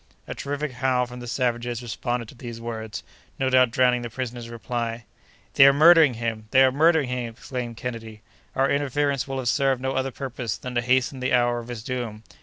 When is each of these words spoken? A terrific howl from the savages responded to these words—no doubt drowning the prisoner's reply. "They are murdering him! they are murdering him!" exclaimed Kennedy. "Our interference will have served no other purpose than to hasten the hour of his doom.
A 0.27 0.33
terrific 0.33 0.71
howl 0.71 1.05
from 1.05 1.19
the 1.19 1.27
savages 1.27 1.83
responded 1.83 2.27
to 2.29 2.33
these 2.35 2.59
words—no 2.59 3.51
doubt 3.51 3.69
drowning 3.69 4.01
the 4.01 4.09
prisoner's 4.09 4.49
reply. 4.49 5.05
"They 5.53 5.67
are 5.67 5.73
murdering 5.73 6.15
him! 6.15 6.47
they 6.49 6.63
are 6.63 6.71
murdering 6.71 7.07
him!" 7.09 7.35
exclaimed 7.37 7.77
Kennedy. 7.77 8.23
"Our 8.55 8.67
interference 8.67 9.27
will 9.27 9.37
have 9.37 9.47
served 9.49 9.79
no 9.79 9.91
other 9.93 10.09
purpose 10.09 10.57
than 10.57 10.73
to 10.73 10.81
hasten 10.81 11.19
the 11.19 11.35
hour 11.35 11.59
of 11.59 11.67
his 11.67 11.83
doom. 11.83 12.23